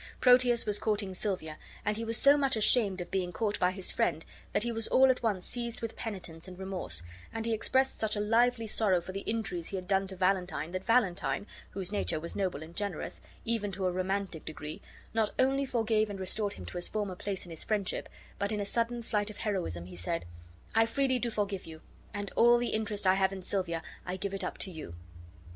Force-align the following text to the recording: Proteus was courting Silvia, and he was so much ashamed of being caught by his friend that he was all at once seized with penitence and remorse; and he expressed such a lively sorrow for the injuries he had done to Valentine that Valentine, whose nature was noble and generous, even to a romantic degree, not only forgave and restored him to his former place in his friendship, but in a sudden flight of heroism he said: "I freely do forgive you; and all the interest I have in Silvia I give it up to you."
Proteus 0.19 0.65
was 0.65 0.79
courting 0.79 1.13
Silvia, 1.13 1.59
and 1.85 1.95
he 1.95 2.03
was 2.03 2.17
so 2.17 2.35
much 2.35 2.55
ashamed 2.57 3.01
of 3.01 3.11
being 3.11 3.31
caught 3.31 3.59
by 3.59 3.69
his 3.69 3.91
friend 3.91 4.25
that 4.51 4.63
he 4.63 4.71
was 4.71 4.87
all 4.87 5.11
at 5.11 5.21
once 5.21 5.45
seized 5.45 5.79
with 5.79 5.95
penitence 5.95 6.47
and 6.47 6.57
remorse; 6.57 7.03
and 7.31 7.45
he 7.45 7.53
expressed 7.53 7.99
such 7.99 8.15
a 8.15 8.19
lively 8.19 8.65
sorrow 8.65 8.99
for 8.99 9.11
the 9.11 9.19
injuries 9.19 9.67
he 9.67 9.75
had 9.75 9.87
done 9.87 10.07
to 10.07 10.15
Valentine 10.15 10.71
that 10.71 10.85
Valentine, 10.85 11.45
whose 11.69 11.91
nature 11.91 12.19
was 12.19 12.35
noble 12.35 12.63
and 12.63 12.75
generous, 12.75 13.21
even 13.45 13.71
to 13.71 13.85
a 13.85 13.91
romantic 13.91 14.43
degree, 14.43 14.81
not 15.13 15.29
only 15.37 15.67
forgave 15.67 16.09
and 16.09 16.19
restored 16.19 16.53
him 16.53 16.65
to 16.65 16.79
his 16.79 16.87
former 16.87 17.13
place 17.13 17.45
in 17.45 17.51
his 17.51 17.63
friendship, 17.63 18.09
but 18.39 18.51
in 18.51 18.59
a 18.59 18.65
sudden 18.65 19.03
flight 19.03 19.29
of 19.29 19.37
heroism 19.37 19.85
he 19.85 19.95
said: 19.95 20.25
"I 20.73 20.87
freely 20.87 21.19
do 21.19 21.29
forgive 21.29 21.67
you; 21.67 21.79
and 22.11 22.31
all 22.35 22.57
the 22.57 22.69
interest 22.69 23.05
I 23.05 23.13
have 23.13 23.31
in 23.31 23.43
Silvia 23.43 23.83
I 24.03 24.17
give 24.17 24.33
it 24.33 24.43
up 24.43 24.57
to 24.57 24.71
you." 24.71 24.95